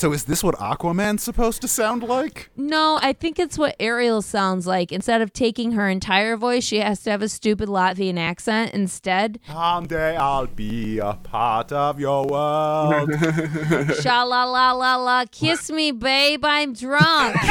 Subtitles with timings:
[0.00, 2.48] So is this what Aquaman's supposed to sound like?
[2.56, 4.92] No, I think it's what Ariel sounds like.
[4.92, 9.38] Instead of taking her entire voice, she has to have a stupid Latvian accent instead.
[9.46, 13.10] Someday I'll be a part of your world.
[14.00, 17.34] Sha la la la la, kiss me, babe, I'm drunk.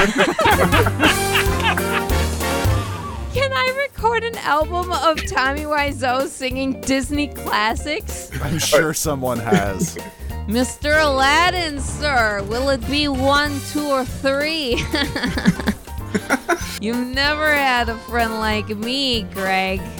[3.31, 8.31] Can I record an album of Tommy Wiseau singing Disney classics?
[8.41, 9.99] I'm sure someone has.
[10.49, 10.99] Mr.
[11.05, 14.83] Aladdin, sir, will it be one, two, or three?
[16.81, 19.79] You've never had a friend like me, Greg.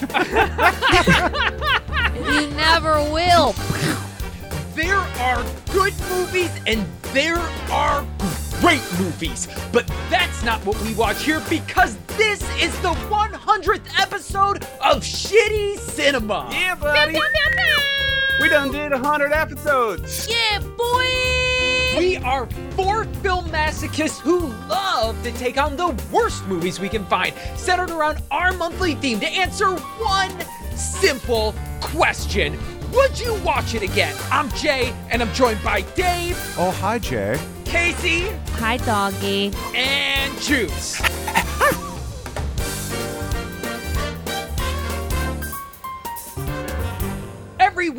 [2.16, 3.52] you never will.
[4.74, 7.38] There are good movies and there
[7.70, 8.04] are
[8.60, 14.64] great movies, but that's not what we watch here because this is the 100th episode
[14.82, 16.48] of Shitty Cinema.
[16.50, 17.16] Yeah, buddy.
[18.40, 20.28] We done did 100 episodes.
[20.28, 21.06] Yeah, boy!
[21.98, 27.04] We are four film masochists who love to take on the worst movies we can
[27.06, 30.30] find, centered around our monthly theme to answer one
[30.76, 32.58] simple question.
[32.92, 34.16] Would you watch it again?
[34.30, 37.38] I'm Jay, and I'm joined by Dave, Oh, hi, Jay.
[37.64, 39.52] Casey, Hi, doggy.
[39.74, 41.00] and Juice.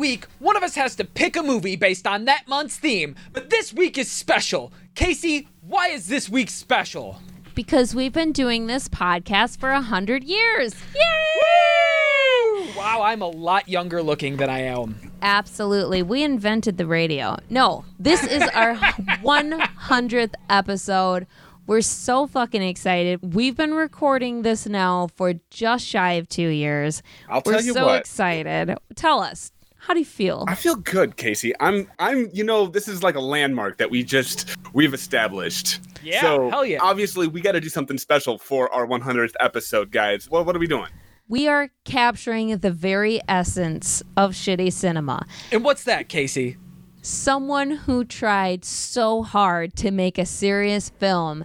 [0.02, 3.50] Week, one of us has to pick a movie based on that month's theme, but
[3.50, 4.72] this week is special.
[4.96, 7.20] Casey, why is this week special?
[7.54, 10.74] Because we've been doing this podcast for a hundred years.
[10.92, 12.72] Yay!
[12.76, 15.12] Wow, I'm a lot younger looking than I am.
[15.22, 16.02] Absolutely.
[16.02, 17.36] We invented the radio.
[17.48, 18.74] No, this is our
[19.22, 21.28] 100th episode.
[21.68, 23.34] We're so fucking excited.
[23.36, 27.04] We've been recording this now for just shy of two years.
[27.28, 28.00] I'll We're tell you so what.
[28.00, 28.76] excited.
[28.96, 30.44] Tell us, how do you feel?
[30.46, 31.52] I feel good, Casey.
[31.58, 35.80] I'm I'm you know, this is like a landmark that we just we've established.
[36.04, 36.78] Yeah, so hell yeah.
[36.80, 40.30] Obviously, we got to do something special for our 100th episode, guys.
[40.30, 40.88] Well, what are we doing?
[41.28, 45.26] We are capturing the very essence of shitty cinema.
[45.50, 46.58] And what's that, Casey?
[47.02, 51.44] someone who tried so hard to make a serious film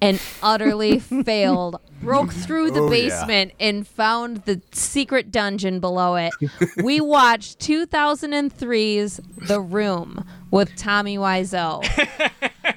[0.00, 3.08] and utterly failed broke through the Oh, yeah.
[3.08, 6.32] basement and found the secret dungeon below it
[6.82, 11.82] we watched 2003's the room with tommy wiseau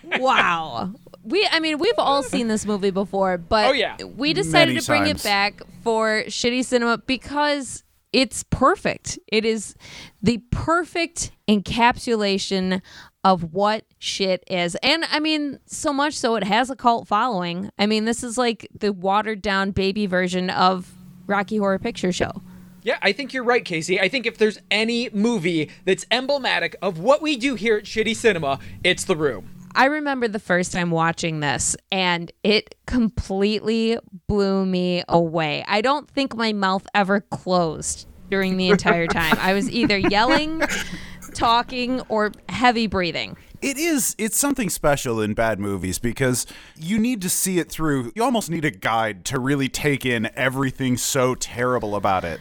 [0.19, 0.91] wow
[1.23, 3.95] we i mean we've all seen this movie before but Oh, yeah.
[4.15, 5.21] we decided Many to bring times.
[5.21, 7.83] it back for shitty cinema because
[8.13, 9.17] it's perfect.
[9.31, 9.73] It is
[10.21, 12.81] the perfect encapsulation
[13.23, 14.75] of what shit is.
[14.75, 17.69] And I mean, so much so it has a cult following.
[17.77, 20.91] I mean, this is like the watered down baby version of
[21.27, 22.41] Rocky Horror Picture Show.
[22.83, 23.99] Yeah, I think you're right, Casey.
[24.01, 28.15] I think if there's any movie that's emblematic of what we do here at Shitty
[28.15, 29.51] Cinema, it's The Room.
[29.75, 35.63] I remember the first time watching this and it completely blew me away.
[35.67, 39.35] I don't think my mouth ever closed during the entire time.
[39.39, 40.61] I was either yelling,
[41.33, 43.37] talking, or heavy breathing.
[43.61, 44.15] It is.
[44.17, 48.11] It's something special in bad movies because you need to see it through.
[48.15, 52.39] You almost need a guide to really take in everything so terrible about it.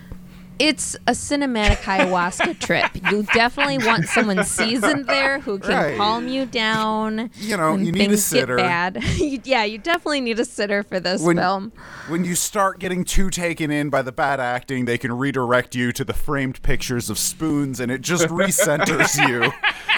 [0.60, 2.90] It's a cinematic ayahuasca trip.
[3.10, 5.96] You definitely want someone seasoned there who can Right.
[5.96, 7.30] calm you down.
[7.36, 8.56] You know, when you need a sitter.
[8.56, 9.02] Bad.
[9.42, 11.72] Yeah, you definitely need a sitter for this When- film.
[12.08, 15.92] When you start getting too taken in by the bad acting, they can redirect you
[15.92, 19.50] to the framed pictures of spoons, and it just recenters you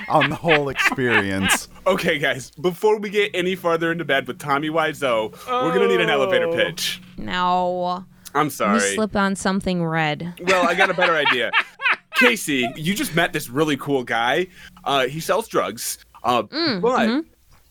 [0.09, 1.69] on the whole experience.
[1.89, 2.53] Okay, guys.
[2.53, 6.47] Before we get any farther into bed with Tommy Wiseau, we're gonna need an elevator
[6.49, 6.55] Oh.
[6.55, 7.00] pitch.
[7.17, 8.94] No, I'm you sorry.
[8.94, 10.34] slip on something red.
[10.43, 11.50] Well, I got a better idea.
[12.15, 14.47] Casey, you just met this really cool guy.
[14.84, 17.20] Uh, he sells drugs, uh, Mm, but mm-hmm.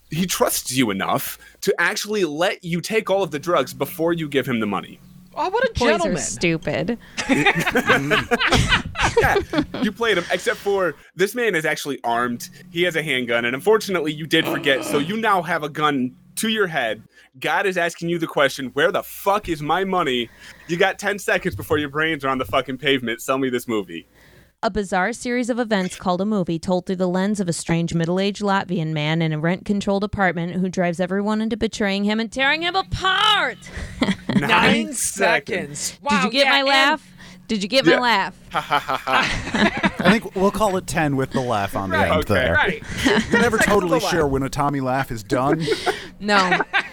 [0.09, 4.27] he trusts you enough to actually let you take all of the drugs before you
[4.27, 4.99] give him the money.
[5.35, 6.97] Oh, what a Boys are stupid.
[9.19, 9.35] Yeah,
[9.81, 12.49] you played him, except for this man is actually armed.
[12.71, 14.85] He has a handgun, and unfortunately, you did forget.
[14.85, 17.03] So you now have a gun to your head.
[17.39, 20.29] God is asking you the question, Where the fuck is my money?
[20.67, 23.21] You got 10 seconds before your brains are on the fucking pavement.
[23.21, 24.07] Sell me this movie.
[24.63, 27.95] A bizarre series of events called a movie told through the lens of a strange
[27.95, 32.19] middle aged Latvian man in a rent controlled apartment who drives everyone into betraying him
[32.19, 33.57] and tearing him apart.
[34.35, 35.97] Nine seconds.
[36.03, 37.07] Wow, Did you get yeah, my and- laugh?
[37.47, 38.39] Did you get my laugh?
[38.53, 42.33] I think we'll call it 10 with the laugh on the end okay.
[42.33, 42.53] there.
[42.53, 42.83] Right.
[43.29, 44.09] You're never totally laugh.
[44.09, 45.65] sure when a Tommy laugh is done.
[46.21, 46.61] No.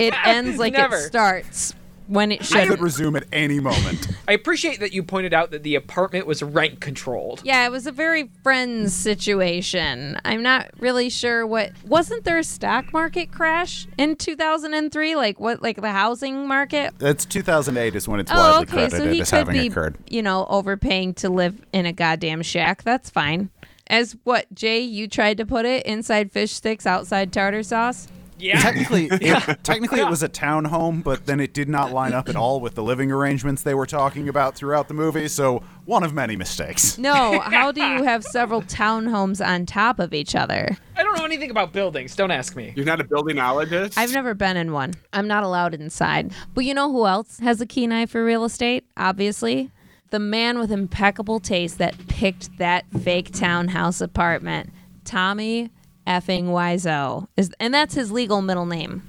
[0.08, 0.96] it ends like Never.
[0.96, 1.74] it starts
[2.06, 2.68] when it It should.
[2.68, 4.08] could resume at any moment.
[4.28, 7.40] I appreciate that you pointed out that the apartment was rent controlled.
[7.44, 10.18] Yeah, it was a very friends situation.
[10.24, 15.62] I'm not really sure what wasn't there a stock market crash in 2003 like what
[15.62, 16.94] like the housing market?
[16.98, 19.66] That's 2008 is when it's Oh, widely okay, so credited he as could having be
[19.68, 19.96] occurred.
[20.08, 22.82] you know overpaying to live in a goddamn shack.
[22.82, 23.50] That's fine.
[23.86, 28.08] As what Jay you tried to put it inside fish sticks outside tartar sauce?
[28.40, 28.60] Yeah.
[28.60, 32.36] Technically, it, technically it was a townhome, but then it did not line up at
[32.36, 35.28] all with the living arrangements they were talking about throughout the movie.
[35.28, 36.98] So one of many mistakes.
[36.98, 40.76] No, how do you have several townhomes on top of each other?
[40.96, 42.14] I don't know anything about buildings.
[42.16, 42.72] Don't ask me.
[42.76, 43.94] You're not a buildingologist.
[43.96, 44.94] I've never been in one.
[45.12, 46.32] I'm not allowed inside.
[46.54, 48.84] But you know who else has a keen eye for real estate?
[48.96, 49.70] Obviously.
[50.10, 54.70] The man with impeccable taste that picked that fake townhouse apartment.
[55.04, 55.70] Tommy
[56.06, 57.28] effing Wiseau.
[57.36, 59.02] Is and that's his legal middle name.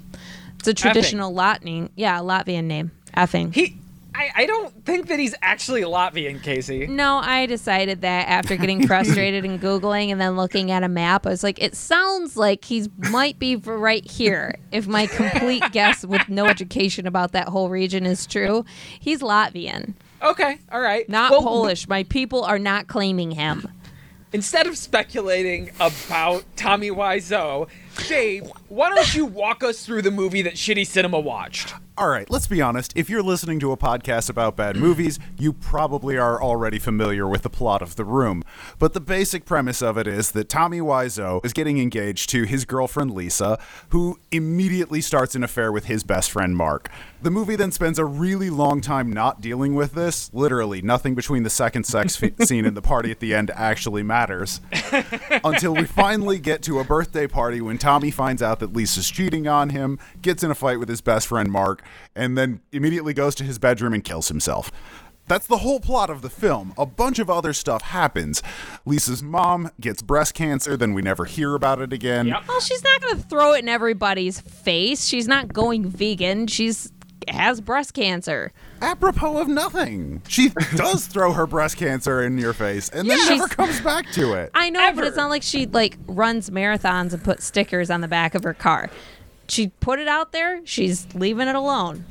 [0.59, 2.91] It's a traditional Latvian yeah, Latvian name.
[3.17, 3.53] Effing.
[3.53, 3.77] He,
[4.13, 6.85] I, I don't think that he's actually Latvian, Casey.
[6.85, 11.25] No, I decided that after getting frustrated and Googling and then looking at a map,
[11.25, 14.55] I was like, it sounds like he's might be right here.
[14.71, 18.65] If my complete guess with no education about that whole region is true,
[18.99, 21.07] he's Latvian, Okay, all right.
[21.09, 21.87] not Well, Polish.
[21.87, 23.67] My people are not claiming him.
[24.33, 27.67] Instead of speculating about Tommy Wiseau,
[28.07, 31.73] Dave, why don't you walk us through the movie that Shitty Cinema watched?
[31.97, 32.93] All right, let's be honest.
[32.95, 37.41] If you're listening to a podcast about bad movies, you probably are already familiar with
[37.41, 38.43] the plot of The Room.
[38.79, 42.63] But the basic premise of it is that Tommy Wiseau is getting engaged to his
[42.63, 43.59] girlfriend Lisa,
[43.89, 46.89] who immediately starts an affair with his best friend Mark.
[47.21, 50.33] The movie then spends a really long time not dealing with this.
[50.33, 54.01] Literally, nothing between the second sex f- scene and the party at the end actually
[54.01, 54.61] matters.
[55.43, 59.47] Until we finally get to a birthday party when Tommy finds out that Lisa's cheating
[59.47, 61.83] on him, gets in a fight with his best friend Mark,
[62.15, 64.71] and then immediately goes to his bedroom and kills himself.
[65.27, 66.73] That's the whole plot of the film.
[66.77, 68.43] A bunch of other stuff happens.
[68.85, 72.27] Lisa's mom gets breast cancer, then we never hear about it again.
[72.27, 72.47] Yep.
[72.47, 75.05] Well, she's not going to throw it in everybody's face.
[75.05, 76.47] She's not going vegan.
[76.47, 76.91] She's
[77.29, 78.51] has breast cancer.
[78.81, 80.21] Apropos of nothing.
[80.27, 83.35] She does throw her breast cancer in your face and then Yeah.
[83.35, 84.51] never comes back to it.
[84.53, 88.07] I know, but it's not like she like runs marathons and puts stickers on the
[88.07, 88.89] back of her car.
[89.47, 90.61] She put it out there.
[90.65, 92.05] She's leaving it alone.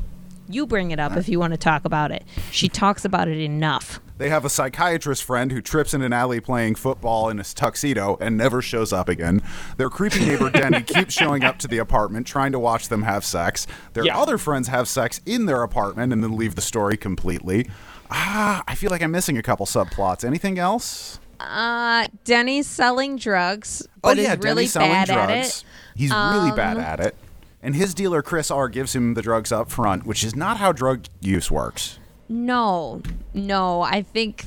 [0.49, 2.25] You bring it up if you want to talk about it.
[2.51, 4.01] She talks about it enough.
[4.21, 8.19] They have a psychiatrist friend who trips in an alley playing football in his tuxedo
[8.21, 9.41] and never shows up again.
[9.79, 13.25] Their creepy neighbor Denny keeps showing up to the apartment trying to watch them have
[13.25, 13.67] sex.
[13.95, 14.19] Their Yeah.
[14.19, 17.67] other friends have sex in their apartment and then leave the story completely.
[18.11, 20.23] Ah, I feel like I'm missing a couple subplots.
[20.23, 21.19] Anything else?
[21.41, 25.31] Uh, Denny's selling drugs, but oh yeah, is really Denny's selling bad drugs.
[25.33, 25.65] at it.
[25.95, 27.17] He's really bad Um, at it.
[27.63, 30.73] And his dealer Chris R gives him the drugs up front, which is not how
[30.73, 31.99] drug use works.
[32.31, 33.03] No,
[33.35, 33.83] no.
[33.83, 34.47] I think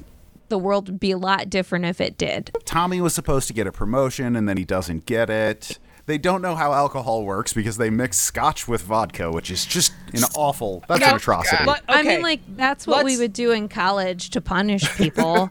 [0.49, 2.51] the world would be a lot different if it did.
[2.65, 5.77] Tommy was supposed to get a promotion and then he doesn't get it.
[6.05, 9.93] They don't know how alcohol works because they mix scotch with vodka, which is just
[10.13, 10.83] an awful.
[10.89, 11.63] That's an Now, atrocity.
[11.65, 15.47] let- I mean, like that's what we let's- would do in college to punish people.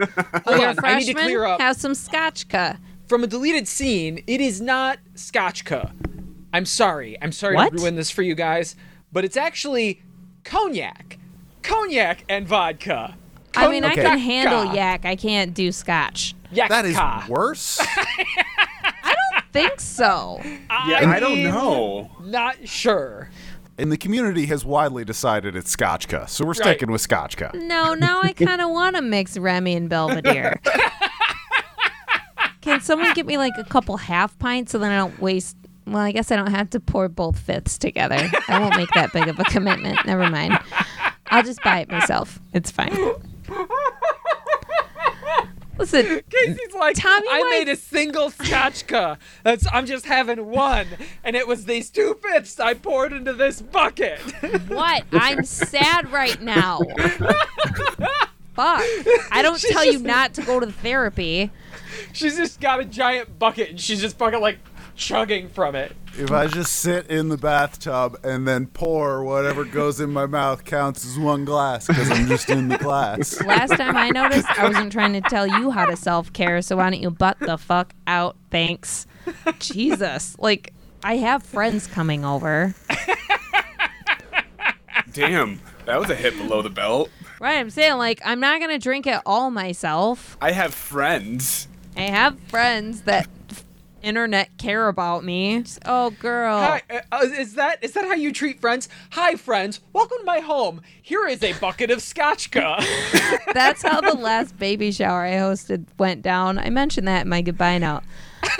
[0.46, 2.79] oh, you're on, I need to clear up- Have some scotchka.
[3.08, 5.93] From a deleted scene, it is not Scotchka.
[6.55, 7.19] I'm sorry.
[7.20, 7.73] I'm sorry What?
[7.76, 8.75] to ruin this for you guys,
[9.11, 10.02] but it's actually
[10.44, 11.19] cognac.
[11.62, 13.14] Cognac and vodka.
[13.54, 14.02] I mean, I Okay.
[14.02, 14.74] can handle Yak.
[14.74, 15.04] yak.
[15.04, 16.34] I can't do scotch.
[16.52, 16.68] Yakka.
[16.68, 17.78] that is worse.
[19.04, 20.40] I don't think so.
[20.44, 22.10] yeah, I don't know.
[22.22, 23.31] Not sure.
[23.78, 27.54] and the community has widely decided it's scotchka, so we're sticking with scotchka.
[27.54, 30.60] No, now I kind of want to mix Remy and Belvedere.
[32.60, 35.56] Can someone get me like a couple half pints so then I don't waste?
[35.84, 38.31] Well, I guess I don't have to pour both fifths together.
[38.48, 39.98] I won't make that big of a commitment.
[40.06, 40.56] Never mind.
[41.32, 42.39] I'll just buy it myself.
[42.53, 42.96] It's fine.
[45.79, 49.17] Listen, Casey's like, Tommy I White- made a single scotchka.
[49.43, 50.86] That's I'm just having one,
[51.24, 54.20] and it was these two fifths I poured into this bucket.
[54.69, 55.05] what?
[55.12, 56.81] I'm sad right now.
[58.55, 58.82] Fuck.
[59.32, 61.51] I don't She's tell you just- not to go to therapy.
[62.12, 64.58] she's just got a giant bucket, and she's just fucking like
[65.02, 65.94] chugging from it.
[66.16, 70.64] If I just sit in the bathtub and then pour whatever goes in my mouth
[70.64, 73.42] counts as one glass because I'm just in the glass.
[73.44, 76.76] Last time I noticed, I wasn't trying to tell you how to self care, so
[76.76, 78.36] why don't you butt the fuck out?
[78.50, 79.06] Thanks.
[79.58, 80.36] Jesus.
[80.38, 82.74] Like, I have friends coming over.
[85.12, 87.10] Damn, that was a hit below the belt.
[87.40, 90.36] Right, I'm saying, like, I'm not going to drink it all myself.
[90.40, 91.66] I have friends.
[91.96, 93.28] I have friends that
[94.02, 95.62] internet care about me.
[95.62, 96.58] Just, oh, girl.
[96.58, 98.88] Hi, uh, uh, is that is that how you treat friends?
[99.12, 99.80] Hi, friends.
[99.92, 100.82] Welcome to my home.
[101.00, 102.84] Here is a bucket of scotchka.
[103.54, 106.58] That's how the last baby shower I hosted went down.
[106.58, 108.02] I mentioned that in my goodbye note.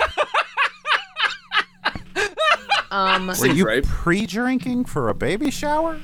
[2.91, 3.83] um, Were you right.
[3.83, 5.99] pre-drinking for a baby shower?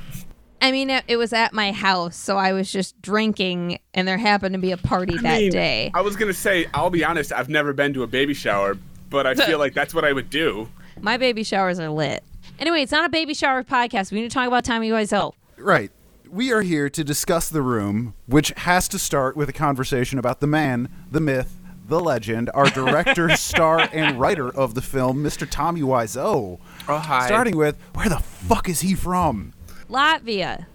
[0.62, 4.18] I mean, it, it was at my house, so I was just drinking, and there
[4.18, 5.92] happened to be a party that mean, day.
[5.94, 8.78] I was gonna say, I'll be honest, I've never been to a baby shower,
[9.10, 10.70] but I feel like that's what I would do.
[11.02, 12.24] My baby showers are lit.
[12.60, 14.12] Anyway, it's not a baby shower podcast.
[14.12, 15.34] We need to talk about Tommy Wiseau.
[15.58, 15.92] Right.
[16.30, 20.42] We are here to discuss the room, which has to start with a conversation about
[20.42, 21.56] the man, the myth,
[21.88, 25.48] the legend, our director, star, and writer of the film, Mr.
[25.50, 26.60] Tommy Wiseau.
[26.88, 27.26] Oh hi.
[27.28, 29.54] Starting with, where the fuck is he from?
[29.90, 30.66] Latvia.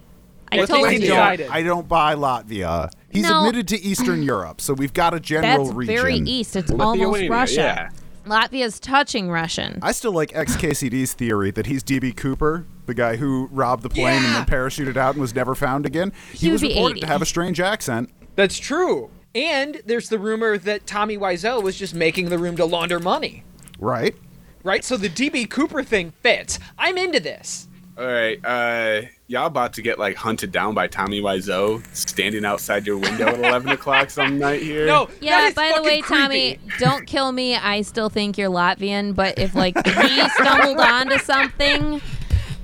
[0.51, 1.01] I What's told he you.
[1.01, 1.11] doing?
[1.13, 1.49] Decided.
[1.51, 2.91] I don't buy Latvia.
[3.11, 3.41] He's No.
[3.47, 5.95] admitted to Eastern Europe, so we've got a general That's region.
[5.97, 6.57] very east.
[6.57, 7.55] It's almost Russia.
[7.61, 7.89] yeah.
[8.27, 9.79] Latvia's touching Russian.
[9.83, 14.23] I still like XKCD's theory that he's DB Cooper, the guy who robbed the plane
[14.23, 16.13] and then parachuted out and was never found again.
[16.33, 17.01] He, He was would reported 80.
[17.01, 18.11] to have a strange accent.
[18.37, 19.11] That's true.
[19.35, 23.43] And there's the rumor that Tommy Wiseau was just making the room to launder money.
[23.79, 24.15] Right?
[24.63, 24.85] Right?
[24.85, 26.59] So the DB Cooper thing fits.
[26.79, 27.69] I'm into this.
[27.99, 29.03] All right, uh,
[29.35, 33.39] y'all about to get like hunted down by Tommy Wiseau standing outside your window at
[33.41, 34.87] eleven o'clock some night here.
[34.87, 36.23] No, Yeah, that is by the way, creepy.
[36.23, 37.57] Tommy, don't kill me.
[37.57, 42.01] I still think you're Latvian, but if like he stumbled onto something,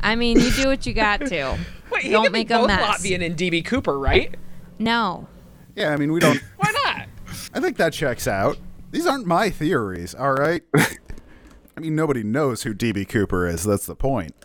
[0.01, 1.59] I mean, you do what you got to.
[1.91, 3.03] Wait, he don't could make be a both mess.
[3.03, 4.33] Latvian and DB Cooper, right?
[4.79, 5.27] No.
[5.75, 6.41] Yeah, I mean, we don't.
[6.57, 7.09] Why not?
[7.53, 8.59] I think that checks out.
[8.93, 10.63] These aren't my theories, all right?
[10.77, 13.65] I mean, nobody knows who DB Cooper is.
[13.65, 14.37] That's the point.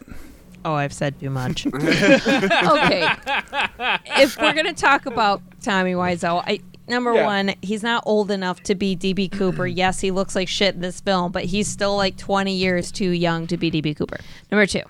[0.65, 1.65] Oh, I've said too much.
[1.73, 3.07] okay.
[4.17, 7.25] If we're gonna talk about Tommy Wiseau, I number Yeah.
[7.25, 9.67] one, he's not old enough to be DB Cooper.
[9.81, 13.09] Yes, he looks like shit in this film, but he's still like 20 years too
[13.11, 14.17] young to be DB Cooper.
[14.51, 14.81] Number two,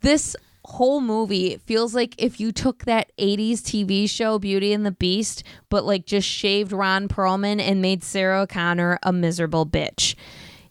[0.00, 0.34] this
[0.64, 5.42] whole movie feels like if you took that 80s TV show Beauty and the Beast,
[5.68, 10.14] but like just shaved Ron Perlman and made Sarah O'Connor a miserable bitch.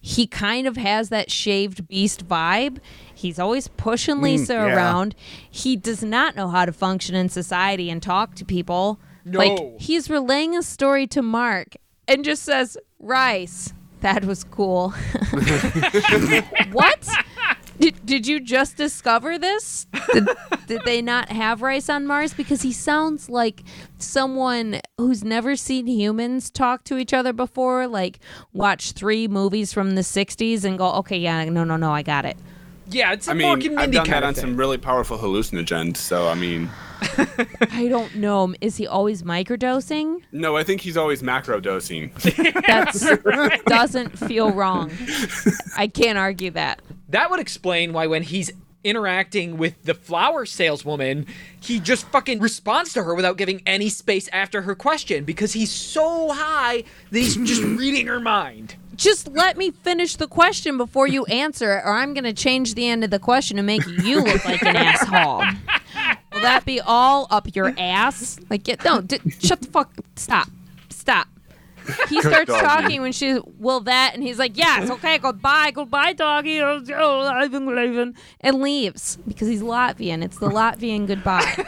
[0.01, 2.79] He kind of has that shaved beast vibe.
[3.13, 4.75] He's always pushing mm, Lisa yeah.
[4.75, 5.13] around.
[5.49, 8.99] He does not know how to function in society and talk to people.
[9.25, 9.39] No.
[9.39, 11.75] Like he's relaying a story to Mark
[12.07, 14.89] and just says, "Rice, that was cool."
[16.71, 17.07] what?
[17.89, 19.87] Did, did you just discover this?
[20.13, 20.27] Did,
[20.67, 22.33] did they not have rice on Mars?
[22.33, 23.63] Because he sounds like
[23.97, 28.19] someone who's never seen humans talk to each other before, like
[28.53, 32.25] watch three movies from the 60s and go, okay, yeah, no, no, no, I got
[32.25, 32.37] it.
[32.91, 34.41] Yeah, it's a I Mork mean, and I've Mindy done kind that on thing.
[34.43, 35.97] some really powerful hallucinogens.
[35.97, 36.69] So I mean,
[37.71, 38.53] I don't know.
[38.61, 40.21] Is he always microdosing?
[40.31, 42.11] no, I think he's always macro dosing.
[42.69, 44.91] That doesn't feel wrong.
[45.77, 46.81] I can't argue that.
[47.09, 48.51] That would explain why when he's
[48.83, 51.25] interacting with the flower saleswoman,
[51.59, 55.71] he just fucking responds to her without giving any space after her question because he's
[55.71, 58.75] so high that he's just reading her mind.
[58.95, 62.75] Just let me finish the question before you answer it, or I'm going to change
[62.75, 65.43] the end of the question and make you look like an asshole.
[66.39, 68.39] Will that be all up your ass?
[68.49, 69.91] Like, get, no, d- shut the fuck.
[70.15, 70.47] Stop.
[70.89, 71.27] Stop.
[72.09, 72.61] He starts doggy.
[72.61, 74.13] talking when she's, will that?
[74.13, 76.61] And he's like, yes, okay, goodbye, goodbye, doggy.
[76.61, 78.15] Oh, oh, I've been leaving.
[78.41, 80.23] And leaves because he's Latvian.
[80.23, 81.65] It's the Latvian goodbye.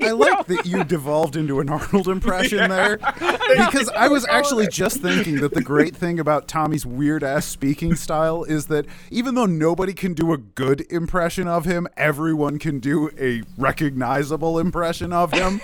[0.00, 2.98] I like that you devolved into an Arnold impression there.
[2.98, 7.94] Because I was actually just thinking that the great thing about Tommy's weird ass speaking
[7.94, 12.78] style is that even though nobody can do a good impression of him, everyone can
[12.78, 15.60] do a recognizable impression of him.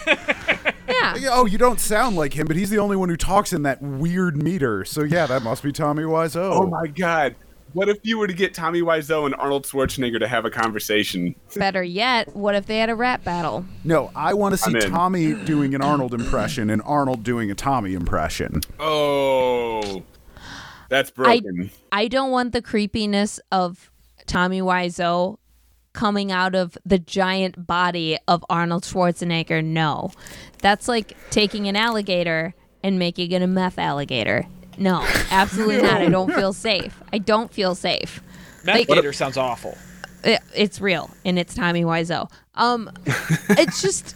[0.90, 1.16] Yeah.
[1.16, 3.62] Yeah, oh, you don't sound like him, but he's the only one who talks in
[3.62, 4.84] that weird meter.
[4.84, 6.52] So yeah, that must be Tommy Wiseau.
[6.52, 7.36] Oh my god.
[7.72, 11.36] What if you were to get Tommy Wiseau and Arnold Schwarzenegger to have a conversation?
[11.54, 13.64] Better yet, what if they had a rap battle?
[13.84, 17.94] No, I want to see Tommy doing an Arnold impression and Arnold doing a Tommy
[17.94, 18.62] impression.
[18.80, 20.02] Oh,
[20.88, 21.70] that's broken.
[21.92, 23.92] I don't want the creepiness of
[24.26, 25.38] Tommy Wiseau
[25.92, 29.64] coming out of the giant body of Arnold Schwarzenegger.
[29.64, 30.12] No.
[30.62, 34.46] That's like taking an alligator and making it a meth alligator.
[34.78, 36.00] No, absolutely not.
[36.00, 37.00] I don't feel safe.
[37.12, 38.22] I don't feel safe.
[38.64, 39.76] Like- Medicator sounds awful.
[40.22, 42.30] It, it's real and it's Tommy Wiseau.
[42.54, 44.14] Um, it's just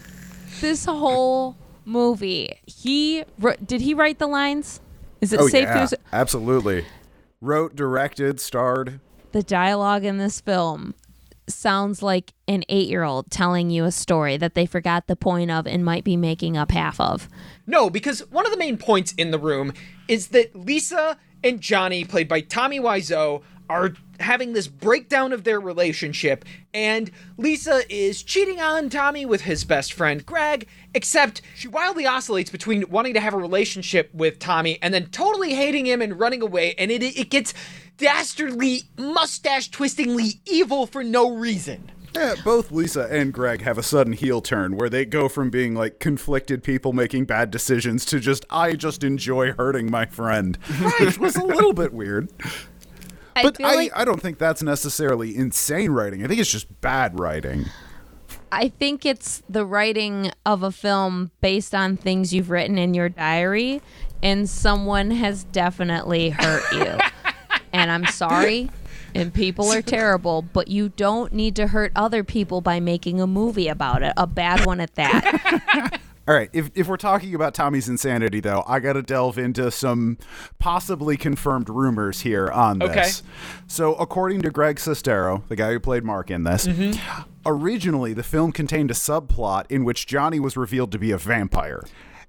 [0.60, 2.58] this whole movie.
[2.66, 4.80] He wr- did he write the lines?
[5.22, 6.84] Is it Oh safe yeah, to absolutely.
[7.40, 9.00] Wrote, directed, starred.
[9.32, 10.94] the dialogue in this film
[11.46, 15.50] sounds like an eight year old telling you a story that they forgot the point
[15.50, 17.28] of and might be making up half of.
[17.66, 19.72] No, because one of the main points in the room
[20.08, 25.58] is that Lisa and Johnny, played by Tommy Wiseau, are having this breakdown of their
[25.58, 32.06] relationship, and Lisa is cheating on Tommy with his best friend Greg, except she wildly
[32.06, 36.20] oscillates between wanting to have a relationship with Tommy and then totally hating him and
[36.20, 37.54] running away, and it, it gets
[37.96, 41.90] dastardly, mustache twistingly evil for no reason.
[42.14, 45.74] Yeah, both Lisa and Greg have a sudden heel turn where they go from being
[45.74, 50.56] like conflicted people making bad decisions to just I just enjoy hurting my friend.
[51.00, 52.28] Which was a little bit weird.
[53.34, 56.24] I But feel I, like I don't think that's necessarily insane writing.
[56.24, 57.64] I think it's just bad writing.
[58.52, 63.08] I think it's the writing of a film based on things you've written in your
[63.08, 63.82] diary,
[64.22, 66.98] and someone has definitely hurt you.
[67.74, 68.70] and I'm sorry,
[69.14, 73.26] and people are terrible, but you don't need to hurt other people by making a
[73.26, 76.00] movie about it, a bad one at that.
[76.26, 79.70] All right, if, if we're talking about Tommy's insanity, though, I got to delve into
[79.70, 80.16] some
[80.58, 83.20] possibly confirmed rumors here on this.
[83.20, 83.28] Okay.
[83.66, 87.28] So, according to Greg Sestero, the guy who played Mark in this, mm-hmm.
[87.44, 91.84] originally the film contained a subplot in which Johnny was revealed to be a vampire.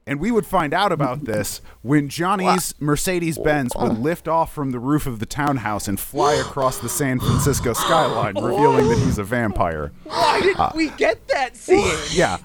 [0.08, 4.70] And we would find out about this when Johnny's Mercedes Benz would lift off from
[4.70, 9.18] the roof of the townhouse and fly across the San Francisco skyline, revealing that he's
[9.18, 9.92] a vampire.
[10.04, 11.86] Why didn't uh, we get that scene?
[12.12, 12.38] Yeah.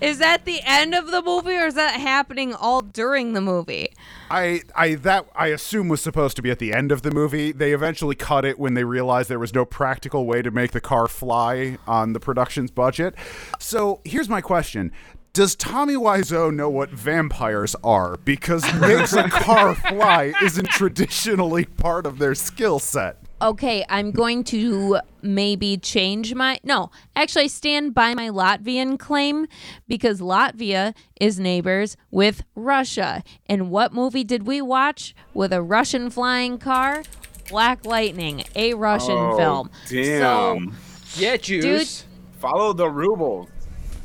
[0.00, 3.90] is that the end of the movie, or is that happening all during the movie?
[4.30, 7.52] I I that I assume was supposed to be at the end of the movie.
[7.52, 10.80] They eventually cut it when they realized there was no practical way to make the
[10.80, 13.14] car fly on the production's budget.
[13.60, 14.90] So here's my question.
[15.38, 18.16] Does Tommy Wiseau know what vampires are?
[18.24, 23.22] Because makes a car fly isn't traditionally part of their skill set.
[23.40, 29.46] okay, I'm going to maybe change my no, actually I stand by my Latvian claim
[29.86, 33.22] because Latvia is neighbors with Russia.
[33.46, 37.04] And what movie did we watch with a Russian flying car?
[37.48, 39.70] Black Lightning, a Russian Oh, film.
[39.88, 40.74] Damn.
[41.14, 42.04] Yeah, Juice.
[42.40, 43.48] Follow the rubles.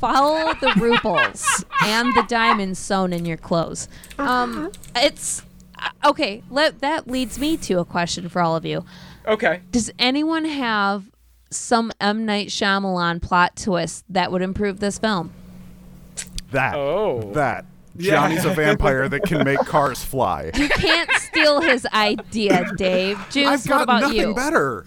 [0.04, 3.88] So follow the rubles and the diamonds sewn in your clothes.
[4.18, 5.42] Um it's
[5.78, 8.84] uh, okay, let that leads me to a question for all of you.
[9.26, 9.62] Okay.
[9.70, 11.04] Does anyone have
[11.50, 15.32] some M Night Shyamalan plot twist that would improve this film?
[16.50, 16.74] That.
[16.74, 17.32] Oh.
[17.32, 17.64] That.
[17.96, 18.12] Yeah.
[18.12, 20.50] Johnny's a vampire that can make cars fly.
[20.54, 23.18] You can't steal his idea, Dave.
[23.30, 24.34] Juice, I've what got about nothing you?
[24.34, 24.86] better.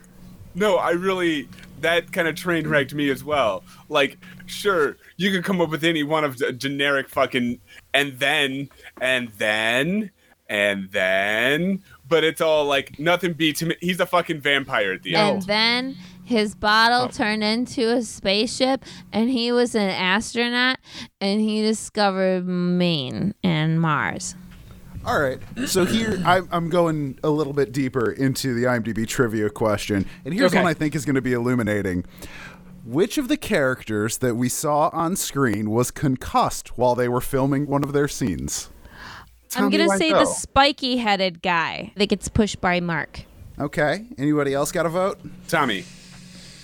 [0.56, 1.48] No, I really
[1.82, 3.64] that kind of train wrecked me as well.
[3.90, 7.60] Like, sure, you could come up with any one of the generic fucking
[7.94, 10.12] and then and then
[10.50, 13.74] and then, but it's all like nothing beats him.
[13.82, 15.36] He's a fucking vampire at the And end.
[15.38, 17.08] And then his bottle oh.
[17.08, 20.78] turned into a spaceship, and he was an astronaut,
[21.20, 24.36] and he discovered Maine and Mars.
[25.06, 25.40] All right.
[25.68, 30.06] So here, I'm, I'm going a little bit deeper into the IMDb trivia question.
[30.26, 30.62] And here's Okay.
[30.62, 32.04] one I think is going to be illuminating.
[32.88, 37.68] Which of the characters that we saw on screen was concussed while they were filming
[37.68, 38.70] one of their scenes?
[39.58, 43.24] I'm gonna say the spiky headed guy that gets pushed by Mark.
[43.60, 44.06] Okay.
[44.18, 45.20] Anybody else got a vote?
[45.50, 45.84] Tommy.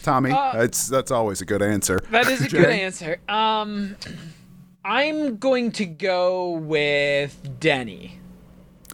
[0.02, 0.32] Tommy.
[0.32, 2.00] Uh, that's that's always a good answer.
[2.12, 3.18] That is a good answer.
[3.28, 3.98] Um,
[4.86, 8.20] I'm going to go with Denny.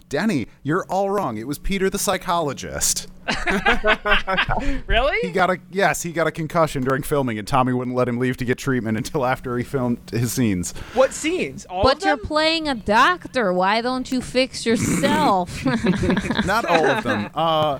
[0.07, 1.37] Denny, you're all wrong.
[1.37, 3.07] It was Peter the psychologist.
[4.87, 5.17] Really?
[5.21, 8.17] He got a yes, he got a concussion during filming, and Tommy wouldn't let him
[8.17, 10.73] leave to get treatment until after he filmed his scenes.
[10.93, 11.65] What scenes?
[11.65, 13.53] All But of you're playing a doctor.
[13.53, 15.63] Why don't you fix yourself?
[16.45, 17.29] Not all of them.
[17.39, 17.79] Uh,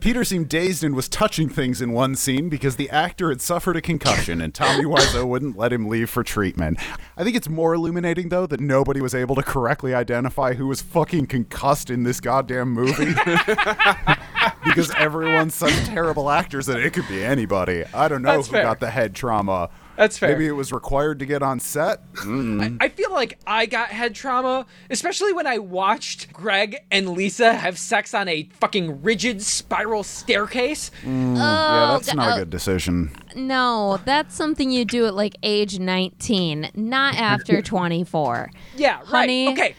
[0.00, 3.76] Peter seemed dazed and was touching things in one scene because the actor had suffered
[3.76, 6.78] a concussion and Tommy Wiseau wouldn't let him leave for treatment.
[7.16, 10.82] I think it's more illuminating, though, that nobody was able to correctly identify who was
[10.82, 13.14] fucking concussed in this goddamn movie.
[14.64, 17.84] because everyone's such terrible actors that it could be anybody.
[17.94, 18.62] I don't know That's who fair.
[18.64, 19.70] got the head trauma.
[19.96, 20.30] That's fair.
[20.32, 22.02] Maybe it was required to get on set.
[22.20, 27.78] I feel like I got head trauma, especially when I watched Greg and Lisa have
[27.78, 30.90] sex on a fucking rigid spiral staircase.
[31.04, 33.10] yeah, that's Oh, not uh, a good decision.
[33.34, 38.50] no, that's something you do at like age 19, not after 24.
[38.76, 39.04] Yeah, right.
[39.06, 39.48] Honey.
[39.52, 39.74] Okay.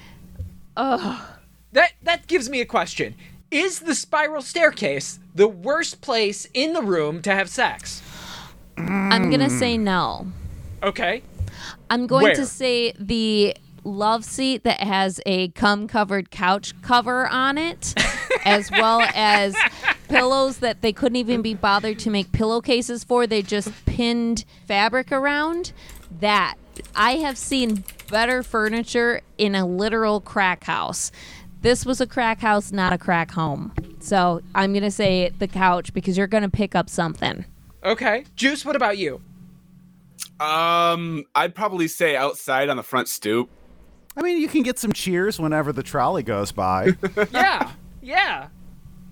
[0.76, 3.16] That that gives me a question.
[3.52, 8.02] Is the spiral staircase the worst place in the room to have sex?
[8.78, 9.60] I'm going to mm.
[9.60, 10.28] say no.
[10.84, 11.24] Okay.
[11.90, 12.36] I'm going Where?
[12.36, 17.94] to say the love seat that has a cum covered couch cover on it,
[18.46, 19.56] as well as
[20.10, 23.26] pillows that they couldn't even be bothered to make pillowcases for.
[23.26, 25.72] They just pinned fabric around.
[26.20, 26.56] That
[26.96, 31.12] I have seen better furniture in a literal crack house
[31.62, 33.74] This was a crack house, not a crack home.
[34.00, 37.46] So I'm gonna say the couch because you're gonna pick up something.
[37.88, 38.26] Okay.
[38.36, 39.22] Juice, what about you?
[40.40, 43.50] Um, I'd probably say outside on the front stoop.
[44.16, 46.92] I mean, you can get some cheers whenever the trolley goes by.
[47.32, 47.72] Yeah.
[48.02, 48.48] yeah.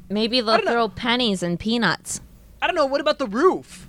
[0.10, 0.72] Maybe they'll don't know.
[0.74, 2.22] throw pennies and peanuts.
[2.62, 2.86] I don't know.
[2.86, 3.88] What about the roof?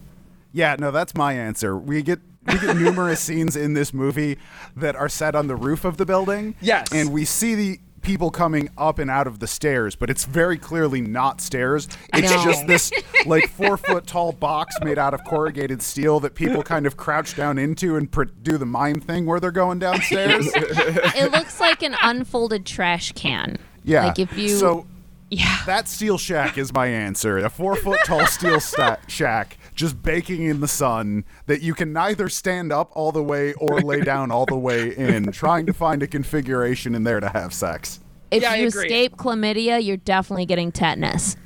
[0.53, 1.77] yeah, no, that's my answer.
[1.77, 4.39] We get we get numerous scenes in this movie
[4.77, 6.55] that are set on the roof of the building.
[6.63, 6.89] Yes.
[6.93, 10.57] And we see the people coming up and out of the stairs, but it's very
[10.57, 11.89] clearly not stairs.
[12.15, 12.45] It's know.
[12.45, 12.93] just this
[13.27, 17.35] like four foot tall box made out of corrugated steel that people kind of crouch
[17.35, 20.47] down into and pr- do the mime thing where they're going downstairs.
[20.55, 23.59] it looks like an unfolded trash can.
[23.83, 24.07] Yeah.
[24.07, 24.51] Like if you.
[24.51, 24.87] So
[25.29, 25.63] yeah.
[25.67, 27.39] that steel shack is my answer.
[27.39, 31.93] A four foot tall steel sta- shack just baking in the sun that you can
[31.93, 35.73] neither stand up all the way or lay down all the way in, trying to
[35.73, 38.01] find a configuration in there to have sex.
[38.31, 41.37] If Yeah, you escape chlamydia, you're definitely getting tetanus.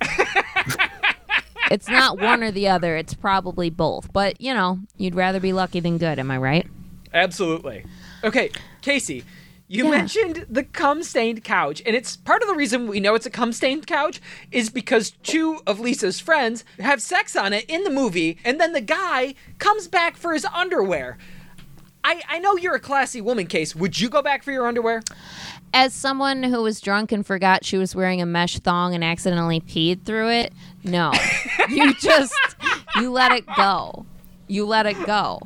[1.70, 2.96] it's not one or the other.
[2.96, 4.12] It's probably both.
[4.12, 6.18] But, you know, you'd rather be lucky than good.
[6.18, 6.66] Am I right?
[7.12, 7.84] Absolutely.
[8.22, 8.50] Okay,
[8.82, 9.24] Casey,
[9.72, 9.90] you Yeah.
[9.92, 13.30] mentioned the cum stained couch, and it's part of the reason we know it's a
[13.30, 17.90] cum stained couch is because two of Lisa's friends have sex on it in the
[17.90, 21.16] movie, and then the guy comes back for his underwear.
[22.02, 23.76] I, I know you're a classy woman, Case.
[23.76, 25.02] Would you go back for your underwear?
[25.72, 29.60] As someone who was drunk and forgot she was wearing a mesh thong and accidentally
[29.60, 30.52] peed through it,
[30.82, 31.12] no.
[31.68, 32.34] you just,
[32.96, 34.04] you let it go.
[34.50, 35.40] You let it go.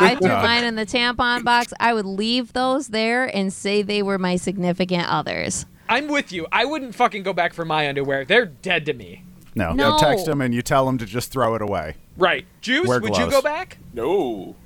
[0.00, 1.72] I threw mine in the tampon box.
[1.78, 5.64] I would leave those there and say they were my significant others.
[5.88, 6.46] I'm with you.
[6.50, 8.24] I wouldn't fucking go back for my underwear.
[8.24, 9.24] They're dead to me.
[9.54, 9.92] No, No.
[9.94, 11.96] you text them and you tell them to just throw it away.
[12.16, 12.46] Right.
[12.62, 13.78] Juice, Wear would you go back?
[13.92, 14.56] No,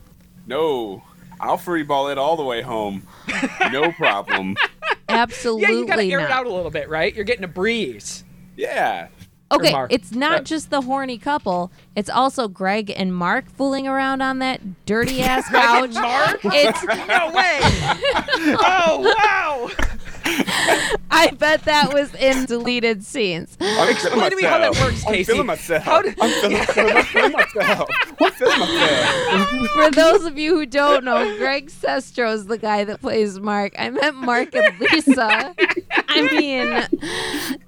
[0.46, 1.02] no,
[1.40, 3.02] I'll free ball it all the way home.
[3.72, 4.56] No problem.
[5.08, 6.30] Absolutely Yeah, you gotta air not.
[6.30, 7.14] it out a little bit, right?
[7.14, 8.24] You're getting a breeze.
[8.56, 9.08] Yeah.
[9.52, 11.70] Okay, it's not just the horny couple.
[11.94, 15.94] It's also Greg and Mark fooling around on that dirty ass couch.
[15.94, 16.40] Mark?
[16.44, 17.58] It's No way!
[18.58, 19.70] oh wow!
[21.10, 23.56] I bet that was in deleted scenes.
[23.60, 25.32] I'm Explain to me how that works, I'm Casey.
[25.32, 25.82] feeling myself.
[25.84, 27.88] How did- I'm feeling, I'm feeling myself.
[28.20, 29.68] I'm feeling myself.
[29.70, 33.74] For those of you who don't know, Greg Sestero is the guy that plays Mark.
[33.78, 35.54] I meant Mark and Lisa.
[36.08, 37.10] I mean,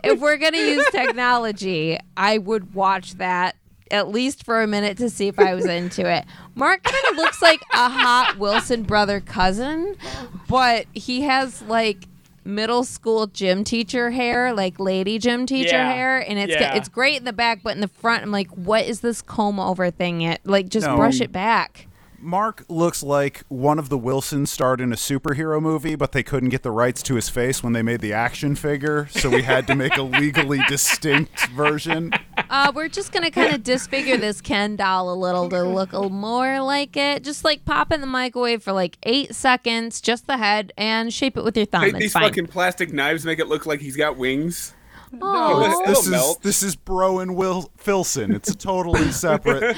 [0.04, 3.56] if we're gonna use technology, I would watch that
[3.90, 6.24] at least for a minute to see if I was into it.
[6.54, 9.96] Mark kind of looks like a hot Wilson brother cousin,
[10.46, 12.04] but he has like
[12.48, 15.92] middle school gym teacher hair, like lady gym teacher Yeah.
[15.92, 16.74] hair, and it's Yeah.
[16.74, 19.60] it's great in the back, but in the front, I'm like, what is this comb
[19.60, 20.22] over thing?
[20.22, 20.96] It like just No.
[20.96, 21.86] brush it back.
[22.20, 26.48] Mark looks like one of the Wilsons starred in a superhero movie, but they couldn't
[26.48, 29.68] get the rights to his face when they made the action figure, so we had
[29.68, 32.12] to make a legally distinct version.
[32.50, 36.08] Uh, we're just gonna kind of disfigure this Ken doll a little to look a
[36.08, 37.22] more like it.
[37.24, 41.36] Just like pop in the microwave for like eight seconds, just the head, and shape
[41.36, 41.82] it with your thumb.
[41.82, 42.22] Hey, it's these fine.
[42.24, 44.74] fucking plastic knives make it look like he's got wings.
[45.22, 46.42] Aw, It'll This is melt.
[46.42, 48.32] this is Bro and Will Filson.
[48.34, 49.76] It's a totally separate.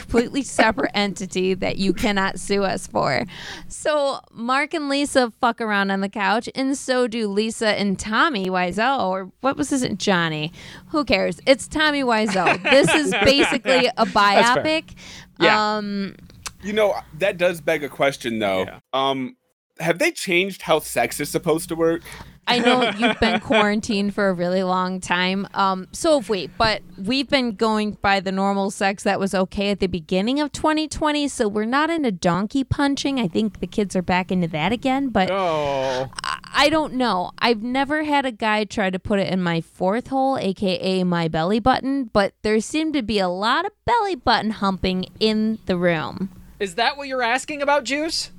[0.00, 3.24] completely separate entity that you cannot sue us for.
[3.68, 8.46] So Mark and Lisa fuck around on the couch, and so do Lisa and Tommy
[8.46, 9.82] Wiseau, or what was this?
[9.96, 10.52] Johnny.
[10.88, 11.40] Who cares?
[11.46, 12.62] It's Tommy Wiseau.
[12.62, 14.94] This is basically a biopic.
[15.40, 15.76] Yeah.
[15.76, 16.14] Um,
[16.62, 18.64] You know, that does beg a question though.
[18.64, 18.78] Yeah.
[18.92, 19.36] Um,
[19.80, 22.02] have they changed how sex is supposed to work?
[22.46, 25.46] I know you've been quarantined for a really long time.
[25.54, 29.70] Um, so have we, but we've been going by the normal sex that was okay
[29.70, 31.28] at the beginning of 2020.
[31.28, 33.20] So we're not into donkey punching.
[33.20, 36.10] I think the kids are back into that again, but Oh.
[36.24, 37.30] I, I don't know.
[37.38, 41.28] I've never had a guy try to put it in my fourth hole, aka my
[41.28, 45.76] belly button, but there seemed to be a lot of belly button humping in the
[45.76, 46.28] room.
[46.58, 48.30] Is that what you're asking about, Juice?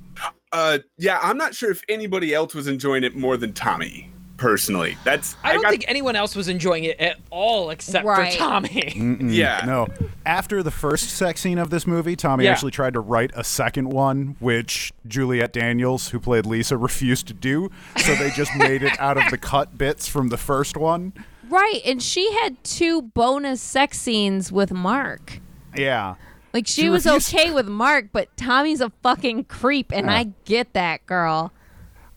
[0.54, 4.10] Uh, yeah, I'm not sure if anybody else was enjoying it more than Tommy.
[4.36, 8.32] Personally, that's I don't got- think anyone else was enjoying it at all except Right.
[8.32, 8.92] for Tommy.
[9.32, 9.86] Yeah, No.
[10.26, 12.50] After the first sex scene of this movie, Tommy Yeah.
[12.52, 17.34] actually tried to write a second one, which Juliette Daniels, who played Lisa, refused to
[17.34, 17.70] do.
[17.96, 21.12] So they just made it out of the cut bits from the first one.
[21.48, 25.40] Right, and she had two bonus sex scenes with Mark.
[25.76, 26.14] Yeah.
[26.54, 30.14] Like she, She was refused- okay with Mark, but Tommy's a fucking creep, and Yeah.
[30.14, 31.52] I get that, girl.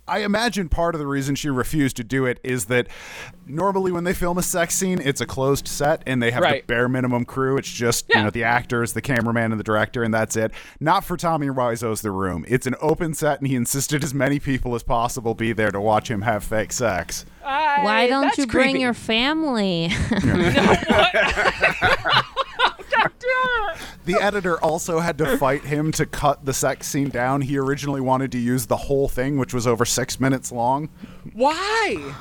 [0.10, 2.88] I imagine part of the reason she refused to do it is that
[3.46, 6.66] normally when they film a sex scene, it's a closed set and they have Right.
[6.66, 7.58] the bare minimum crew.
[7.58, 8.20] It's just Yeah.
[8.20, 10.52] you know the actors, the cameraman, and the director, and that's it.
[10.80, 12.46] Not for Tommy Wiseau's The Room.
[12.48, 15.82] It's an open set, and he insisted as many people as possible be there to
[15.82, 17.26] watch him have fake sex.
[17.46, 18.80] I- Why don't you bring creepy.
[18.80, 19.90] your family?
[24.06, 27.42] The editor also had to fight him to cut the sex scene down.
[27.42, 30.90] He originally wanted to use the whole thing, which was over six minutes long.
[31.34, 32.14] Why?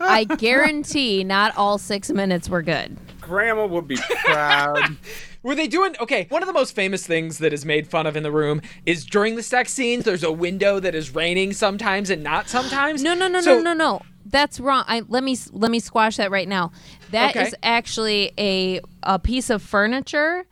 [0.00, 2.96] I guarantee not all six minutes were good.
[3.20, 4.96] Grandma would be proud.
[5.42, 6.26] Were they doing okay?
[6.28, 9.04] One of the most famous things that is made fun of in the room is
[9.04, 10.04] during the sex scenes.
[10.04, 13.02] There's a window that is raining sometimes and not sometimes.
[13.02, 14.02] No, no, no, So- no, no, no.
[14.28, 14.84] That's wrong.
[14.88, 16.72] I let me let me squash that right now.
[17.12, 17.56] That is Okay.
[17.62, 20.44] actually a a piece of furniture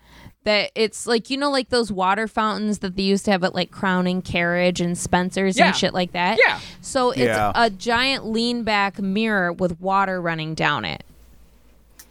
[0.45, 3.55] that it's like you know like those water fountains that they used to have at
[3.55, 5.69] like Crowning Carriage and Spencer's Yeah.
[5.69, 6.39] and shit like that.
[6.39, 6.61] Yeah.
[6.83, 7.51] So it's Yeah.
[7.55, 11.03] a giant lean back mirror with water running down it.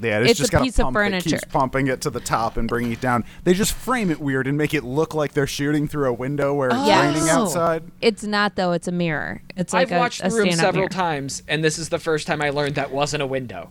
[0.03, 1.29] Yeah, it's, It's just a got piece of pump that furniture.
[1.29, 3.23] keeps pumping it to the top and bringing it down.
[3.43, 6.53] They just frame it weird and make it look like they're shooting through a window
[6.53, 6.85] where it's oh.
[6.85, 7.15] Yes.
[7.15, 7.83] raining outside.
[8.01, 8.71] It's not though.
[8.73, 9.41] It's a mirror.
[9.55, 10.89] It's like I've a, watched a the room several mirror.
[10.89, 13.69] times, and this is the first time I learned that wasn't a window.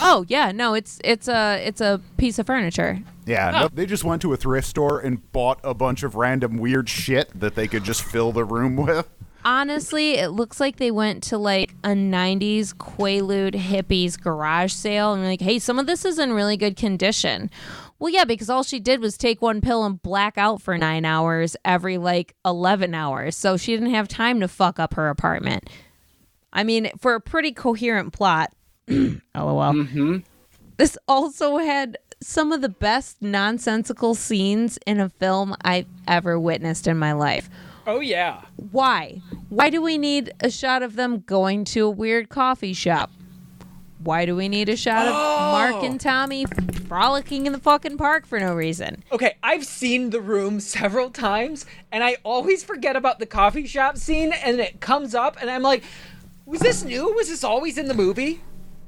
[0.00, 3.00] Oh yeah, no, it's it's a it's a piece of furniture.
[3.26, 3.60] Yeah, ah.
[3.62, 6.88] no, they just went to a thrift store and bought a bunch of random weird
[6.88, 9.08] shit that they could just fill the room with.
[9.44, 15.24] Honestly, it looks like they went to like a 90s Quaalude hippies garage sale and
[15.24, 17.50] like, hey, some of this is in really good condition.
[17.98, 21.04] Well, yeah, because all she did was take one pill and black out for nine
[21.04, 23.36] hours every like 11 hours.
[23.36, 25.68] So she didn't have time to fuck up her apartment.
[26.52, 28.52] I mean, for a pretty coherent plot,
[28.88, 29.20] lol.
[29.34, 30.18] Mm-hmm.
[30.76, 36.86] This also had some of the best nonsensical scenes in a film I've ever witnessed
[36.86, 37.50] in my life
[37.86, 38.42] Oh yeah.
[38.70, 39.20] why?
[39.54, 43.12] Why do we need a shot of them going to a weird coffee shop?
[44.00, 45.98] Why do we need a shot of Mark and oh.
[45.98, 46.44] Tommy
[46.88, 49.04] frolicking in the fucking park for no reason?
[49.12, 53.96] Okay, I've seen the room several times, and I always forget about the coffee shop
[53.96, 55.84] scene, and it comes up, and I'm like,
[56.46, 57.14] was this new?
[57.14, 58.42] Was this always in the movie?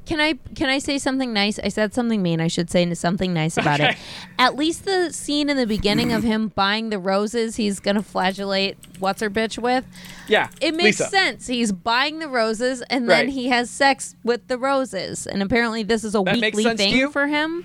[0.06, 1.58] Can I can I say something nice?
[1.58, 2.40] I said something mean.
[2.40, 3.96] I should say something nice about it.
[4.38, 8.76] At least the scene in the beginning of him buying the roses he's gonna flagellate
[9.00, 9.84] what's her bitch with.
[10.28, 10.48] Yeah.
[10.60, 11.10] It makes Lisa.
[11.10, 11.46] sense.
[11.48, 13.28] He's buying the roses and then Right.
[13.34, 15.26] he has sex with the roses.
[15.26, 17.10] And apparently this is a That weekly thing you?
[17.10, 17.64] for him.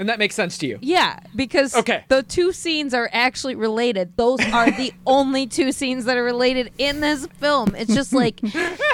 [0.00, 0.78] And that makes sense to you.
[0.80, 2.04] Yeah, because Okay.
[2.08, 4.16] the two scenes are actually related.
[4.16, 7.74] Those are the only two scenes that are related in this film.
[7.76, 8.40] It's just like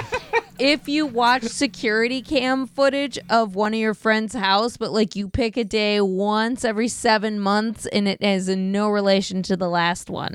[0.59, 5.29] if you watch security cam footage of one of your friend's house, but like you
[5.29, 10.09] pick a day once every seven months and it has no relation to the last
[10.09, 10.33] one.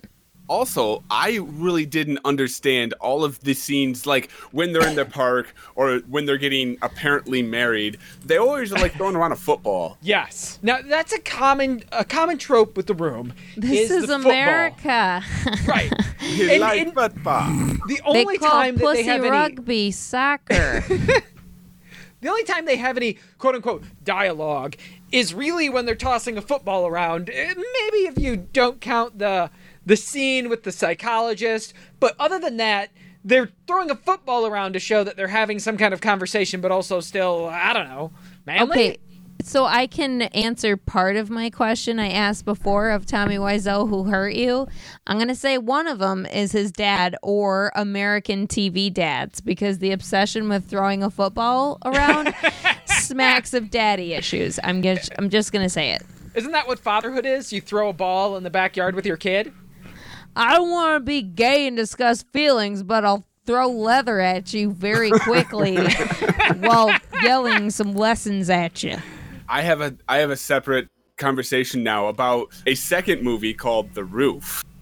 [0.53, 5.55] Also, I really didn't understand all of the scenes, like when they're in the park
[5.77, 7.97] or when they're getting apparently married.
[8.25, 9.97] They always are like throwing around a football.
[10.03, 10.59] Yes.
[10.63, 13.33] Now that's a common a common trope with the room.
[13.57, 14.31] This is, the football.
[14.33, 15.23] America.
[15.67, 15.93] Right.
[16.21, 17.49] He And- like and football.
[17.89, 20.85] the they only call time that they pussy have any rugby soccer.
[22.21, 24.77] the only time they have any quote unquote dialogue
[25.11, 27.29] is really when they're tossing a football around.
[27.31, 29.51] Eh, Maybe if you don't count the
[29.87, 32.91] the scene with the psychologist, but other than that,
[33.25, 36.71] they're throwing a football around to show that they're having some kind of conversation, but
[36.73, 38.11] also still I don't know,
[38.47, 38.71] manly.
[38.71, 38.99] Okay,
[39.43, 44.05] so I can answer part of my question I asked before of Tommy Wiseau who
[44.05, 44.67] hurt you.
[45.07, 49.93] I'm gonna say one of them is his dad or American TV dads because the
[49.93, 52.35] obsession with throwing a football around
[52.87, 54.59] smacks of daddy issues.
[54.63, 56.03] I'm just I'm just gonna say it.
[56.35, 57.53] Isn't that what fatherhood is?
[57.53, 59.53] You throw a ball in the backyard with your kid.
[60.37, 64.71] I don't want to be gay and discuss feelings, but I'll throw leather at you
[64.73, 65.77] very quickly
[66.59, 66.91] while
[67.23, 68.97] yelling some lessons at you.
[69.49, 74.05] I have a I have a separate conversation now about a second movie called The
[74.05, 74.65] Roof.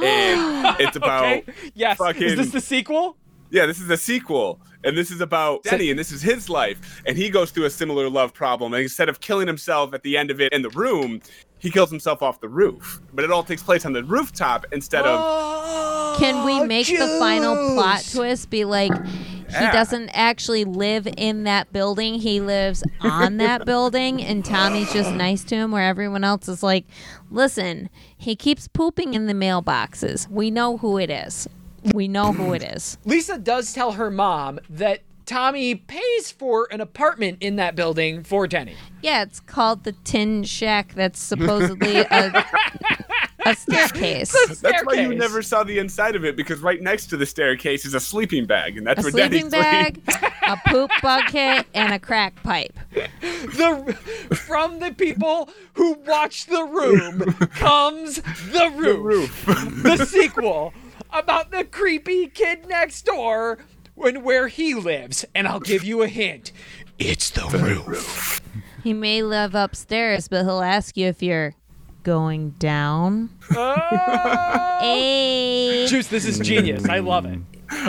[0.00, 1.44] And it's about Okay.
[1.74, 1.98] Yes.
[1.98, 3.16] fucking Is this the sequel?
[3.50, 4.60] Yeah, this is the sequel.
[4.84, 7.02] And this is about Denny, and this is his life.
[7.06, 8.72] And he goes through a similar love problem.
[8.72, 11.20] And instead of killing himself at the end of it in the room,
[11.58, 13.00] he kills himself off the roof.
[13.12, 15.20] But it all takes place on the rooftop instead of.
[15.22, 19.72] Oh, Can we make the final plot twist be like he Yeah.
[19.72, 25.42] doesn't actually live in that building, he lives on that building, and Tommy's just nice
[25.44, 26.86] to him, where everyone else is like,
[27.30, 30.28] listen, he keeps pooping in the mailboxes.
[30.30, 31.48] We know who it is.
[31.94, 32.98] We know who it is.
[33.04, 38.46] Lisa does tell her mom that Tommy pays for an apartment in that building for
[38.46, 38.74] Denny.
[39.02, 40.94] Yeah, it's called the Tin Shack.
[40.94, 42.44] That's supposedly a
[43.46, 44.32] a staircase.
[44.60, 47.84] That's why you never saw the inside of it because right next to the staircase
[47.84, 51.92] is a sleeping bag, and that's a where sleeping Daddy bag, a poop bucket, and
[51.92, 52.78] a crack pipe.
[53.20, 53.96] the
[54.34, 57.20] from the people who watch the room
[57.54, 60.72] comes the roof, the sequel
[61.12, 63.58] about the creepy kid next door
[63.96, 65.24] and where he lives.
[65.34, 66.52] And I'll give you a hint:
[66.98, 67.46] it's the
[67.86, 68.40] roof.
[68.82, 71.54] He may live upstairs, but he'll ask you if you're
[72.02, 73.30] going down.
[73.56, 74.56] Oh.
[74.80, 75.86] Hey.
[75.86, 76.86] Juice, this is genius.
[76.88, 77.38] I love it.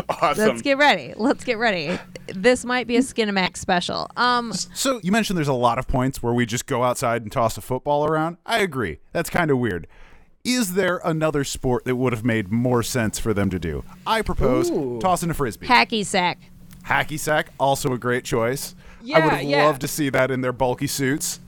[0.09, 0.49] Awesome.
[0.49, 1.13] Let's get ready.
[1.15, 1.97] Let's get ready.
[2.27, 4.09] This might be a Skinamax special.
[4.17, 7.31] Um, So you mentioned there's a lot of points where we just go outside and
[7.31, 8.37] toss a football around.
[8.45, 8.99] I agree.
[9.13, 9.87] That's kind of weird.
[10.43, 13.83] Is there another sport that would have made more sense for them to do?
[14.07, 15.67] I propose tossing a frisbee.
[15.67, 16.39] hacky sack.
[16.85, 18.73] Hacky sack, also a great choice.
[19.13, 19.65] I would have yeah.
[19.65, 21.39] loved to see that in their bulky suits.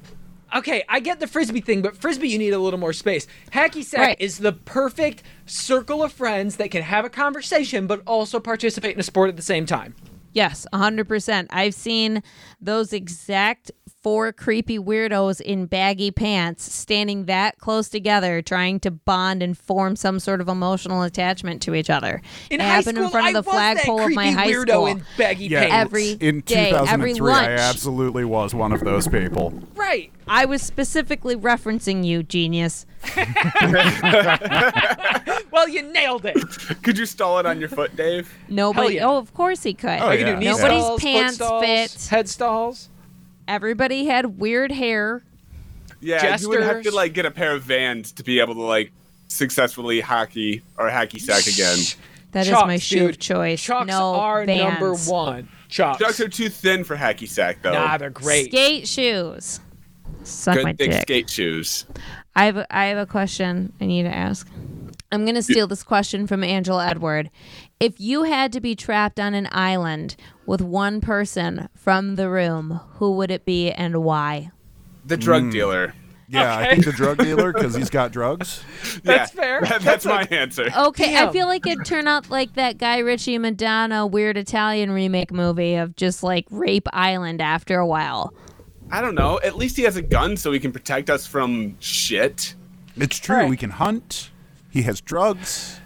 [0.56, 3.25] Okay, I get the frisbee thing, but frisbee you need a little more space.
[3.51, 4.21] Hacky sack Right.
[4.21, 8.99] is the perfect circle of friends that can have a conversation but also participate in
[8.99, 9.95] a sport at the same time.
[10.34, 11.47] Yes, 100%.
[11.49, 12.21] I've seen
[12.62, 13.71] those exact
[14.04, 19.96] four creepy weirdos in baggy pants standing that close together trying to bond and form
[19.96, 22.22] some sort of emotional attachment to each other.
[22.52, 24.68] In it high happened school, in front of I the flagpole of my high weirdo
[24.70, 24.86] school.
[24.88, 25.76] in baggy Yeah, pants.
[25.86, 29.54] Every in day, every 2003, I absolutely was one of those people.
[29.76, 30.12] right.
[30.26, 32.86] I was specifically referencing you, genius.
[35.52, 36.36] Well, you nailed it.
[36.82, 38.34] Could you stall it on your foot, Dave?
[38.50, 38.96] Nobody.
[38.96, 39.08] yeah.
[39.08, 40.00] Oh, of course he could.
[40.02, 40.34] Oh, I can yeah.
[40.34, 42.08] do knee Nobody's stalls, foot pants stalls, fit.
[42.10, 42.89] head stalls.
[43.47, 45.21] Everybody had weird hair.
[45.99, 48.62] Yeah, you would have to like get a pair of Vans to be able to
[48.62, 48.91] like
[49.27, 51.77] successfully hockey or hacky sack again.
[52.32, 53.10] That is Chucks, my shoe dude.
[53.12, 53.62] of choice.
[53.62, 54.60] Chucks no are Vans.
[54.79, 55.47] number one.
[55.69, 55.99] Chucks.
[55.99, 57.73] Chucks are too thin for hacky sack though.
[57.73, 58.47] nah, they're great.
[58.51, 59.60] Skate shoes.
[60.23, 61.01] Suck my Good thick dick.
[61.01, 61.86] skate shoes.
[62.36, 64.47] I have a, I have a question I need to ask.
[65.12, 67.29] I'm gonna steal this question from Angela Edward.
[67.84, 70.15] If you had to be trapped on an island
[70.46, 74.52] with one person from the room, who would it be and why?
[75.06, 75.50] The drug hmm.
[75.50, 75.93] dealer.
[76.30, 78.63] Yeah, I think the drug dealer because he's got drugs.
[79.04, 79.62] That's Yeah, fair.
[79.63, 80.69] that- That's that's a- my answer.
[80.74, 85.34] Okay, I feel like it'd turn out like that Guy Ritchie Madonna weird Italian remake
[85.34, 88.34] movie of just like Rape Island after a while.
[88.93, 89.41] I don't know.
[89.43, 92.56] At least he has a gun so he can protect us from shit.
[92.96, 93.36] It's true.
[93.36, 93.50] Alright.
[93.50, 94.32] We can hunt.
[94.69, 95.82] He has drugs.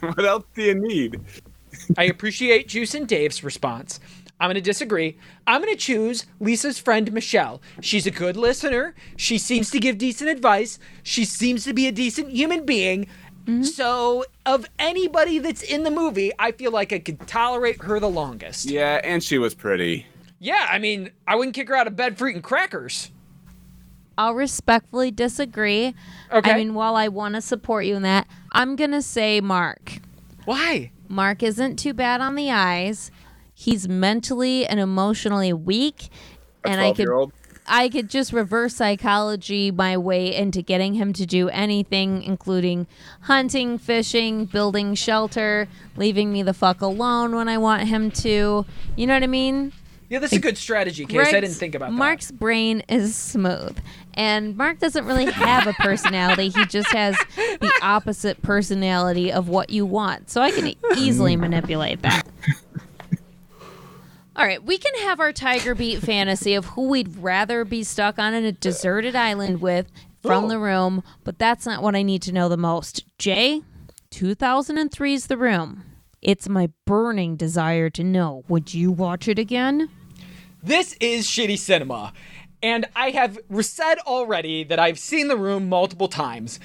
[0.00, 1.20] What else do you need?
[1.98, 4.00] I appreciate Juice and Dave's response.
[4.40, 5.16] I'm going to disagree.
[5.46, 7.62] I'm going to choose Lisa's friend Michelle.
[7.80, 8.94] She's a good listener.
[9.16, 10.78] She seems to give decent advice.
[11.02, 13.06] She seems to be a decent human being.
[13.44, 13.62] Mm-hmm.
[13.62, 18.08] So, of anybody that's in the movie, I feel like I could tolerate her the
[18.08, 18.70] longest.
[18.70, 20.06] Yeah, and she was pretty.
[20.40, 23.10] Yeah, I mean, I wouldn't kick her out of bed for eating crackers.
[24.16, 25.94] I'll respectfully disagree.
[26.32, 26.50] Okay.
[26.50, 30.00] I mean, while I want to support you in that, I'm gonna say Mark.
[30.44, 30.92] Why?
[31.08, 33.10] Mark isn't too bad on the eyes.
[33.54, 36.08] He's mentally and emotionally weak,
[36.64, 37.08] A and I could
[37.66, 42.86] I could just reverse psychology my way into getting him to do anything, including
[43.22, 48.66] hunting, fishing, building shelter, leaving me the fuck alone when I want him to.
[48.96, 49.72] You know what I mean?
[50.10, 51.28] Yeah, that's a good strategy, Case.
[51.28, 51.96] I didn't think about that.
[51.96, 53.78] Mark's brain is smooth,
[54.14, 56.48] and Mark doesn't really have a personality.
[56.48, 60.30] he just has the opposite personality of what you want.
[60.30, 61.42] So I can easily hmm.
[61.42, 62.26] manipulate that.
[64.36, 68.18] All right, we can have our Tiger Beat fantasy of who we'd rather be stuck
[68.18, 69.86] on a deserted island with
[70.22, 73.04] from the room, but that's not what I need to know the most.
[73.18, 73.62] Jay,
[74.10, 75.84] 2003's The Room.
[76.20, 78.42] It's my burning desire to know.
[78.48, 79.90] Would you watch it again?
[80.62, 82.14] This is shitty cinema.
[82.64, 86.58] And I have said already that I've seen the room multiple times.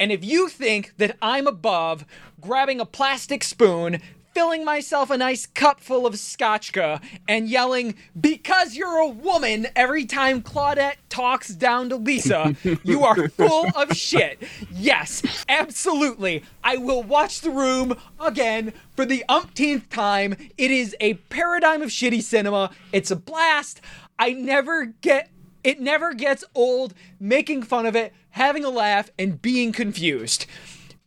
[0.00, 2.06] And if you think that I'm above
[2.40, 4.00] grabbing a plastic spoon,
[4.32, 10.06] filling myself a nice cup full of scotchka, and yelling, because you're a woman, every
[10.06, 14.42] time Claudette talks down to Lisa, you are full of shit.
[14.70, 16.44] Yes, absolutely.
[16.64, 20.34] I will watch the room again for the umpteenth time.
[20.56, 22.70] It is a paradigm of shitty cinema.
[22.90, 23.82] It's a blast.
[24.18, 25.31] I never get
[25.64, 30.46] it never gets old making fun of it, having a laugh, and being confused.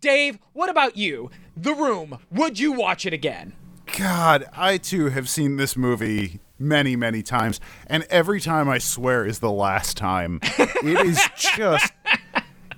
[0.01, 1.31] Dave, what about you?
[1.57, 2.19] The Room.
[2.31, 3.53] Would you watch it again?
[3.97, 9.25] God, I too have seen this movie many, many times, and every time I swear
[9.25, 10.39] is the last time.
[10.43, 11.93] it is just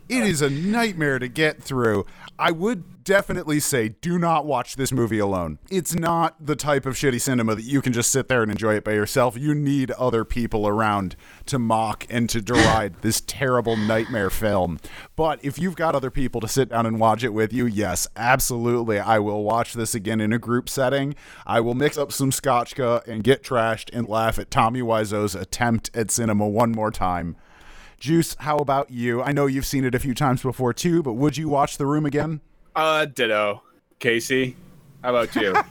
[0.09, 2.05] It is a nightmare to get through.
[2.39, 5.59] I would definitely say do not watch this movie alone.
[5.71, 8.75] It's not the type of shitty cinema that you can just sit there and enjoy
[8.75, 9.37] it by yourself.
[9.37, 11.15] You need other people around
[11.47, 14.79] to mock and to deride this terrible nightmare film.
[15.15, 18.07] But if you've got other people to sit down and watch it with you, yes,
[18.15, 18.99] absolutely.
[18.99, 21.15] I will watch this again in a group setting.
[21.45, 25.89] I will mix up some scotchka and get trashed and laugh at Tommy Wiseau's attempt
[25.95, 27.35] at cinema one more time.
[27.99, 29.21] Juice, how about you?
[29.23, 31.85] I know you've seen it a few times before too, but would you watch The
[31.85, 32.41] Room again?
[32.75, 33.63] Uh, ditto.
[33.99, 34.55] Casey,
[35.03, 35.55] how about you?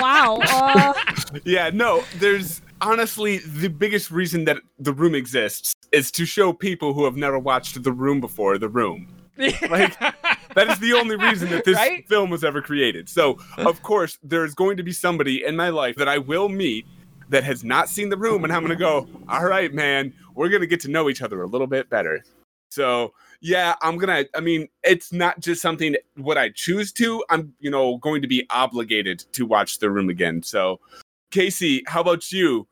[0.00, 0.38] Wow.
[0.42, 0.94] Uh,
[1.44, 6.94] yeah, no, there's honestly the biggest reason that The Room exists is to show people
[6.94, 9.08] who have never watched The Room before The Room.
[9.38, 9.98] Like,
[10.54, 12.06] that is the only reason that this Right?
[12.08, 13.08] film was ever created.
[13.08, 16.86] So, of course, there's going to be somebody in my life that I will meet
[17.28, 20.48] that has not seen The Room, and I'm going to go, all right, man, we're
[20.48, 22.24] going to get to know each other a little bit better.
[22.70, 27.24] So, yeah, I'm going to, I mean, it's not just something what I choose to,
[27.30, 30.42] I'm, you know, going to be obligated to watch The Room again.
[30.42, 30.80] So,
[31.30, 32.66] Casey, how about you?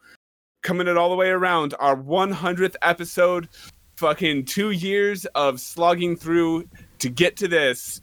[0.63, 3.49] Coming it all the way around, our 100th episode,
[3.97, 8.01] fucking two years of slogging through to get to this,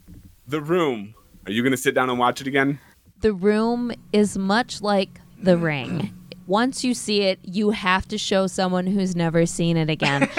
[0.48, 1.14] The Room.
[1.46, 2.80] Are you going to sit down and watch it again?
[3.24, 6.14] the room is much like the ring.
[6.46, 10.30] Once you see it, you have to show someone who's never seen it again.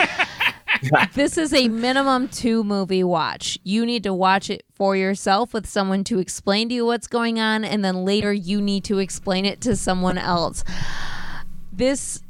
[1.15, 3.59] this is a minimum two movie watch.
[3.65, 7.41] You need to watch it for yourself with someone to explain to you what's going
[7.41, 10.65] on, and then later you need to explain it to someone else.
[11.73, 12.23] This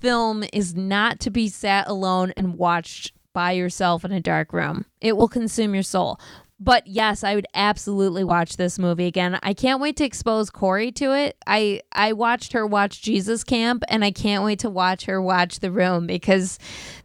[0.00, 4.86] film is not to be sat alone and watched by yourself in a dark room.
[5.00, 6.20] It will consume your soul.
[6.58, 9.38] But yes, I would absolutely watch this movie again.
[9.42, 11.36] I can't wait to expose Corey to it.
[11.46, 15.60] I I watched her watch Jesus Camp and I can't wait to watch her watch
[15.60, 16.58] The Room because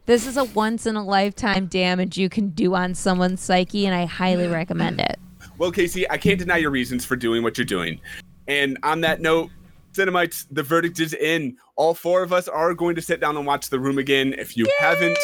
[0.06, 3.94] this is a once in a lifetime damage you can do on someone's psyche and
[3.94, 5.20] I highly recommend it.
[5.58, 8.00] Well, Casey, I can't deny your reasons for doing what you're doing.
[8.48, 9.50] And on that note,
[9.94, 11.58] Cinemites, the verdict is in.
[11.76, 14.34] All four of us are going to sit down and watch The Room again.
[14.38, 15.18] If you haven't,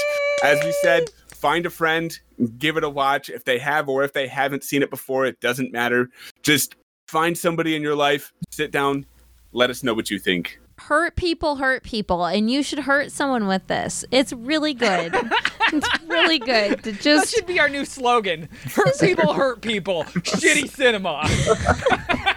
[0.43, 2.19] as we said, find a friend,
[2.57, 3.29] give it a watch.
[3.29, 6.09] If they have or if they haven't seen it before, it doesn't matter.
[6.43, 6.75] Just
[7.07, 9.05] find somebody in your life, sit down,
[9.51, 10.59] let us know what you think.
[10.79, 15.11] hurt people hurt people and you should hurt someone with this it's really good
[15.73, 18.47] it's really good to That should be our new slogan.
[18.75, 20.03] Hurt people, hurt people.
[20.13, 21.23] Shitty cinema.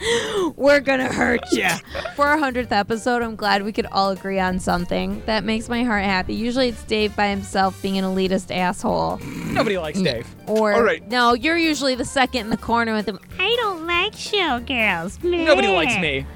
[0.56, 1.68] we're gonna hurt you
[2.14, 5.84] for our 100th episode i'm glad we could all agree on something that makes my
[5.84, 9.18] heart happy usually it's dave by himself being an elitist asshole
[9.52, 10.04] Nobody likes mm.
[10.04, 10.26] Dave.
[10.46, 11.06] or All right.
[11.08, 15.22] no you're usually the second in the corner with him I don't like showgirls.
[15.24, 16.26] Nobody likes me.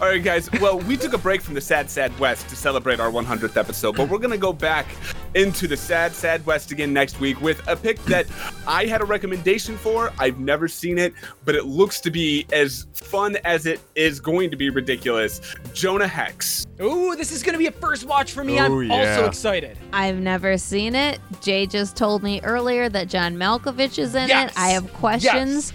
[0.00, 0.50] All right, guys.
[0.60, 3.96] Well, we took a break from the Sad Sad West to celebrate our 100th episode,
[3.96, 4.86] but we're going to go back
[5.34, 8.26] into the Sad Sad West again next week with a pick that
[8.66, 10.12] I had a recommendation for.
[10.18, 11.12] I've never seen it,
[11.44, 15.40] but it looks to be as fun as it is going to be ridiculous.
[15.74, 16.66] Jonah Hex.
[16.80, 18.56] Ooh, this is gonna be a first watch for me.
[18.58, 19.76] Ooh, I'm also excited.
[19.92, 21.18] I've never seen it.
[21.40, 24.52] Jay just told me earlier that John Malkovich is in Yes.
[24.52, 24.58] it.
[24.58, 25.72] I have questions,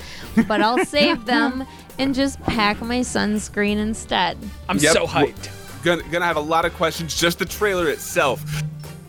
[0.47, 1.67] but I'll save them
[1.99, 4.37] and just pack my sunscreen instead.
[4.69, 4.93] I'm Yep.
[4.93, 5.49] so hyped.
[5.83, 7.19] Gonna, gonna have a lot of questions.
[7.19, 8.43] Just the trailer itself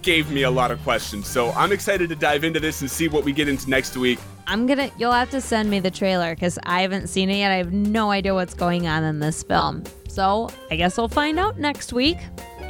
[0.03, 1.26] gave me a lot of questions.
[1.28, 4.18] So I'm excited to dive into this and see what we get into next week.
[4.47, 4.91] I'm gonna.
[4.99, 7.51] You'll have to send me the trailer because I haven't seen it yet.
[7.51, 9.85] I have no idea what's going on in this film.
[10.09, 12.18] So I guess we'll find out next week.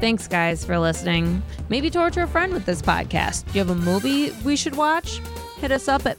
[0.01, 1.43] Thanks, guys, for listening.
[1.69, 3.45] Maybe torture a friend with this podcast.
[3.47, 5.21] Do you have a movie we should watch?
[5.59, 6.19] Hit us up at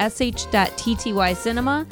[0.00, 1.86] facebook.sh.tty cinema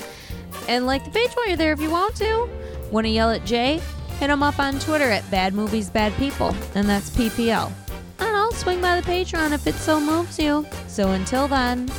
[0.68, 2.48] and like the page while you're there if you want to.
[2.92, 3.80] Want to yell at Jay?
[4.20, 7.72] Hit him up on Twitter at Bad Movies Bad People, and that's PPL.
[8.18, 10.66] And I don't swing by the Patreon if it so moves you.
[10.86, 11.90] So until then,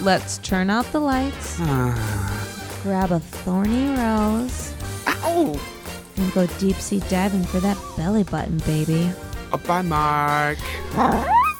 [0.00, 2.80] let's turn out the lights, ah.
[2.82, 4.72] grab a thorny rose,
[5.06, 5.58] Ow!
[6.16, 9.10] and go deep sea diving for that belly button, baby.
[9.66, 10.58] Bye, Mark.
[10.96, 11.28] Mark.